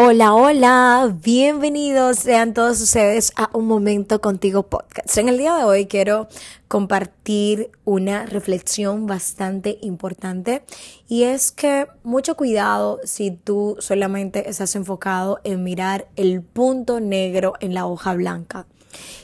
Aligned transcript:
Hola, 0.00 0.32
hola, 0.32 1.12
bienvenidos 1.24 2.20
sean 2.20 2.54
todos 2.54 2.80
ustedes 2.80 3.32
a 3.34 3.50
Un 3.52 3.66
Momento 3.66 4.20
Contigo 4.20 4.62
Podcast. 4.62 5.18
En 5.18 5.28
el 5.28 5.38
día 5.38 5.56
de 5.56 5.64
hoy 5.64 5.86
quiero 5.86 6.28
compartir 6.68 7.72
una 7.84 8.24
reflexión 8.24 9.08
bastante 9.08 9.76
importante 9.82 10.62
y 11.08 11.24
es 11.24 11.50
que 11.50 11.88
mucho 12.04 12.36
cuidado 12.36 13.00
si 13.02 13.32
tú 13.32 13.74
solamente 13.80 14.48
estás 14.48 14.76
enfocado 14.76 15.40
en 15.42 15.64
mirar 15.64 16.06
el 16.14 16.42
punto 16.42 17.00
negro 17.00 17.54
en 17.58 17.74
la 17.74 17.84
hoja 17.84 18.14
blanca. 18.14 18.68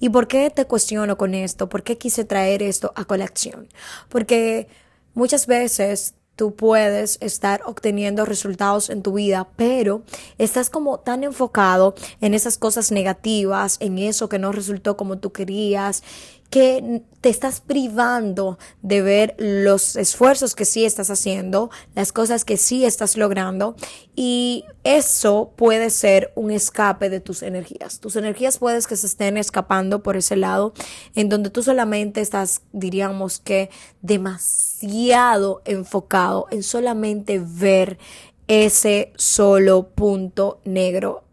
¿Y 0.00 0.10
por 0.10 0.28
qué 0.28 0.50
te 0.50 0.66
cuestiono 0.66 1.16
con 1.16 1.34
esto? 1.34 1.70
¿Por 1.70 1.82
qué 1.82 1.96
quise 1.96 2.26
traer 2.26 2.62
esto 2.62 2.92
a 2.94 3.06
colección? 3.06 3.68
Porque 4.10 4.68
muchas 5.14 5.46
veces 5.46 6.12
tú 6.38 6.54
puedes 6.54 7.18
estar 7.20 7.62
obteniendo 7.66 8.24
resultados 8.24 8.90
en 8.90 9.02
tu 9.02 9.14
vida, 9.14 9.48
pero 9.56 10.02
estás 10.38 10.70
como 10.70 11.00
tan 11.00 11.24
enfocado 11.24 11.96
en 12.20 12.32
esas 12.32 12.58
cosas 12.58 12.92
negativas, 12.92 13.76
en 13.80 13.98
eso 13.98 14.28
que 14.28 14.38
no 14.38 14.52
resultó 14.52 14.96
como 14.96 15.18
tú 15.18 15.32
querías 15.32 16.04
que 16.50 17.02
te 17.20 17.28
estás 17.28 17.60
privando 17.60 18.58
de 18.80 19.02
ver 19.02 19.34
los 19.38 19.96
esfuerzos 19.96 20.54
que 20.54 20.64
sí 20.64 20.84
estás 20.84 21.10
haciendo, 21.10 21.70
las 21.94 22.12
cosas 22.12 22.44
que 22.44 22.56
sí 22.56 22.84
estás 22.84 23.16
logrando 23.16 23.76
y 24.16 24.64
eso 24.84 25.52
puede 25.56 25.90
ser 25.90 26.32
un 26.36 26.50
escape 26.50 27.10
de 27.10 27.20
tus 27.20 27.42
energías. 27.42 28.00
Tus 28.00 28.16
energías 28.16 28.58
puedes 28.58 28.86
que 28.86 28.96
se 28.96 29.06
estén 29.06 29.36
escapando 29.36 30.02
por 30.02 30.16
ese 30.16 30.36
lado 30.36 30.72
en 31.14 31.28
donde 31.28 31.50
tú 31.50 31.62
solamente 31.62 32.20
estás, 32.20 32.62
diríamos 32.72 33.40
que, 33.40 33.68
demasiado 34.00 35.60
enfocado 35.64 36.46
en 36.50 36.62
solamente 36.62 37.42
ver 37.44 37.98
ese 38.46 39.12
solo 39.16 39.90
punto 39.90 40.60
negro 40.64 41.27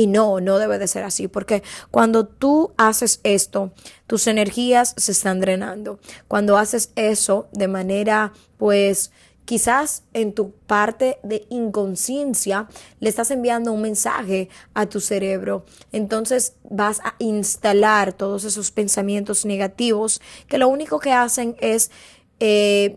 y 0.00 0.06
no, 0.06 0.40
no 0.40 0.58
debe 0.58 0.78
de 0.78 0.88
ser 0.88 1.04
así, 1.04 1.28
porque 1.28 1.62
cuando 1.90 2.26
tú 2.26 2.72
haces 2.78 3.20
esto, 3.22 3.74
tus 4.06 4.28
energías 4.28 4.94
se 4.96 5.12
están 5.12 5.40
drenando. 5.40 6.00
Cuando 6.26 6.56
haces 6.56 6.90
eso 6.96 7.50
de 7.52 7.68
manera, 7.68 8.32
pues, 8.56 9.12
quizás 9.44 10.04
en 10.14 10.32
tu 10.32 10.52
parte 10.52 11.18
de 11.22 11.46
inconsciencia 11.50 12.66
le 12.98 13.10
estás 13.10 13.30
enviando 13.30 13.74
un 13.74 13.82
mensaje 13.82 14.48
a 14.72 14.86
tu 14.86 15.00
cerebro. 15.00 15.66
Entonces 15.92 16.54
vas 16.70 17.00
a 17.00 17.14
instalar 17.18 18.14
todos 18.14 18.44
esos 18.44 18.70
pensamientos 18.70 19.44
negativos 19.44 20.22
que 20.48 20.56
lo 20.56 20.68
único 20.68 20.98
que 20.98 21.12
hacen 21.12 21.56
es... 21.60 21.90
Eh, 22.38 22.96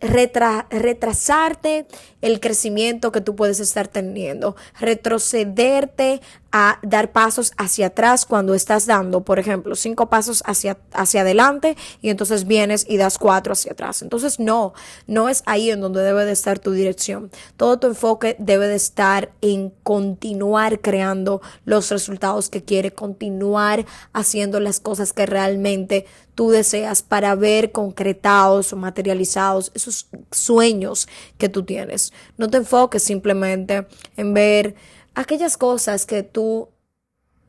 retrasarte 0.00 1.86
el 2.20 2.40
crecimiento 2.40 3.12
que 3.12 3.20
tú 3.20 3.36
puedes 3.36 3.60
estar 3.60 3.88
teniendo, 3.88 4.56
retrocederte 4.78 6.20
a 6.50 6.78
dar 6.82 7.12
pasos 7.12 7.52
hacia 7.58 7.88
atrás 7.88 8.24
cuando 8.24 8.54
estás 8.54 8.86
dando, 8.86 9.20
por 9.20 9.38
ejemplo, 9.38 9.74
cinco 9.74 10.08
pasos 10.08 10.42
hacia, 10.46 10.78
hacia 10.92 11.20
adelante 11.20 11.76
y 12.00 12.08
entonces 12.08 12.46
vienes 12.46 12.86
y 12.88 12.96
das 12.96 13.18
cuatro 13.18 13.52
hacia 13.52 13.72
atrás. 13.72 14.02
Entonces, 14.02 14.40
no, 14.40 14.72
no 15.06 15.28
es 15.28 15.42
ahí 15.46 15.70
en 15.70 15.80
donde 15.80 16.02
debe 16.02 16.24
de 16.24 16.32
estar 16.32 16.58
tu 16.58 16.72
dirección. 16.72 17.30
Todo 17.56 17.78
tu 17.78 17.88
enfoque 17.88 18.34
debe 18.38 18.66
de 18.66 18.76
estar 18.76 19.30
en 19.42 19.70
continuar 19.82 20.80
creando 20.80 21.42
los 21.64 21.90
resultados 21.90 22.48
que 22.48 22.64
quiere, 22.64 22.92
continuar 22.92 23.84
haciendo 24.12 24.58
las 24.58 24.80
cosas 24.80 25.12
que 25.12 25.26
realmente 25.26 26.06
tú 26.34 26.50
deseas 26.50 27.02
para 27.02 27.34
ver 27.34 27.72
concretados 27.72 28.72
o 28.72 28.76
materializados 28.76 29.72
esos 29.74 29.87
sueños 30.30 31.08
que 31.38 31.48
tú 31.48 31.64
tienes. 31.64 32.12
No 32.36 32.48
te 32.48 32.58
enfoques 32.58 33.02
simplemente 33.02 33.86
en 34.16 34.34
ver 34.34 34.74
aquellas 35.14 35.56
cosas 35.56 36.06
que 36.06 36.22
tú 36.22 36.68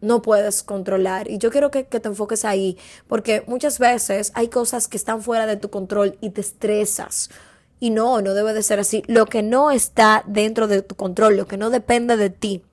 no 0.02 0.22
puedes 0.22 0.64
controlar. 0.64 1.30
Y 1.30 1.38
yo 1.38 1.52
quiero 1.52 1.72
que, 1.72 1.84
te 1.84 2.08
enfoques 2.08 2.46
ahí, 2.46 2.78
porque 3.08 3.44
muchas 3.48 3.80
veces 3.80 4.32
hay 4.36 4.48
cosas 4.48 4.88
que 4.88 4.98
están 4.98 5.22
fuera 5.22 5.46
de 5.46 5.58
tu 5.58 5.70
control 5.70 6.18
y 6.22 6.32
te 6.32 6.42
estresas. 6.42 7.30
Y 7.80 7.92
no, 7.92 8.22
no 8.22 8.34
debe 8.34 8.54
de 8.54 8.64
ser 8.64 8.80
así. 8.80 9.04
Lo 9.08 9.26
que 9.26 9.42
no 9.42 9.72
está 9.72 10.24
dentro 10.28 10.68
de 10.68 10.82
tu 10.82 10.96
control, 10.96 11.38
lo 11.38 11.48
que 11.48 11.58
no 11.58 11.70
depende 11.70 12.18
de 12.18 12.30
ti, 12.30 12.64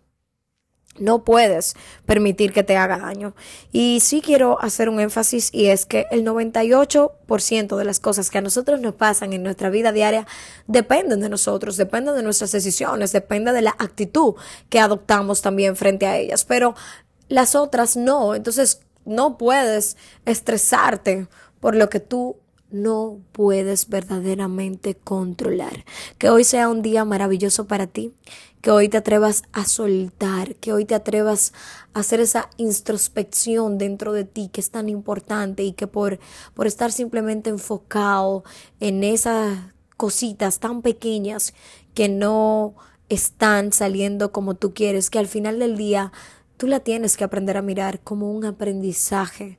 no 0.98 1.24
puedes 1.24 1.74
permitir 2.04 2.52
que 2.52 2.62
te 2.62 2.76
haga 2.76 2.98
daño. 2.98 3.34
Y 3.72 4.00
sí 4.00 4.20
quiero 4.20 4.60
hacer 4.60 4.88
un 4.88 5.00
énfasis 5.00 5.50
y 5.52 5.66
es 5.66 5.86
que 5.86 6.06
el 6.10 6.24
98% 6.24 7.76
de 7.76 7.84
las 7.84 8.00
cosas 8.00 8.30
que 8.30 8.38
a 8.38 8.42
nosotros 8.42 8.80
nos 8.80 8.94
pasan 8.94 9.32
en 9.32 9.42
nuestra 9.42 9.70
vida 9.70 9.92
diaria 9.92 10.26
dependen 10.66 11.20
de 11.20 11.28
nosotros, 11.28 11.76
dependen 11.76 12.14
de 12.16 12.22
nuestras 12.22 12.52
decisiones, 12.52 13.12
depende 13.12 13.52
de 13.52 13.62
la 13.62 13.76
actitud 13.78 14.34
que 14.68 14.80
adoptamos 14.80 15.42
también 15.42 15.76
frente 15.76 16.06
a 16.06 16.16
ellas. 16.16 16.44
Pero 16.44 16.74
las 17.28 17.54
otras 17.54 17.96
no. 17.96 18.34
Entonces 18.34 18.80
no 19.04 19.38
puedes 19.38 19.96
estresarte 20.24 21.28
por 21.60 21.74
lo 21.74 21.88
que 21.88 22.00
tú 22.00 22.36
no 22.82 23.18
puedes 23.32 23.88
verdaderamente 23.88 24.94
controlar. 24.94 25.84
Que 26.18 26.30
hoy 26.30 26.44
sea 26.44 26.68
un 26.68 26.82
día 26.82 27.04
maravilloso 27.04 27.66
para 27.66 27.86
ti, 27.86 28.12
que 28.60 28.70
hoy 28.70 28.88
te 28.88 28.96
atrevas 28.96 29.44
a 29.52 29.64
soltar, 29.64 30.56
que 30.56 30.72
hoy 30.72 30.84
te 30.84 30.94
atrevas 30.94 31.52
a 31.94 32.00
hacer 32.00 32.20
esa 32.20 32.50
introspección 32.56 33.78
dentro 33.78 34.12
de 34.12 34.24
ti 34.24 34.50
que 34.52 34.60
es 34.60 34.70
tan 34.70 34.88
importante 34.88 35.62
y 35.62 35.72
que 35.72 35.86
por, 35.86 36.18
por 36.54 36.66
estar 36.66 36.92
simplemente 36.92 37.50
enfocado 37.50 38.44
en 38.80 39.04
esas 39.04 39.58
cositas 39.96 40.60
tan 40.60 40.82
pequeñas 40.82 41.54
que 41.94 42.08
no 42.08 42.74
están 43.08 43.72
saliendo 43.72 44.32
como 44.32 44.54
tú 44.54 44.74
quieres, 44.74 45.10
que 45.10 45.18
al 45.18 45.28
final 45.28 45.58
del 45.58 45.76
día 45.76 46.12
tú 46.56 46.66
la 46.66 46.80
tienes 46.80 47.16
que 47.16 47.24
aprender 47.24 47.56
a 47.56 47.62
mirar 47.62 48.00
como 48.00 48.32
un 48.32 48.44
aprendizaje, 48.44 49.58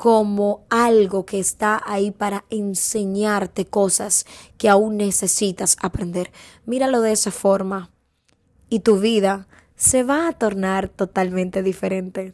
como 0.00 0.64
algo 0.70 1.26
que 1.26 1.38
está 1.38 1.82
ahí 1.84 2.10
para 2.10 2.46
enseñarte 2.48 3.66
cosas 3.66 4.24
que 4.56 4.70
aún 4.70 4.96
necesitas 4.96 5.76
aprender. 5.78 6.32
Míralo 6.64 7.02
de 7.02 7.12
esa 7.12 7.30
forma 7.30 7.90
y 8.70 8.80
tu 8.80 8.98
vida 8.98 9.46
se 9.76 10.02
va 10.02 10.26
a 10.26 10.32
tornar 10.32 10.88
totalmente 10.88 11.62
diferente. 11.62 12.32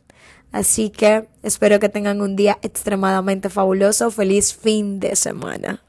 Así 0.53 0.91
que 0.91 1.28
espero 1.43 1.81
que 1.81 1.88
tengan 1.88 2.21
un 2.21 2.37
día 2.37 2.56
extremadamente 2.62 3.50
fabuloso. 3.50 4.12
Feliz 4.12 4.54
fin 4.54 5.00
de 5.00 5.16
semana. 5.16 5.83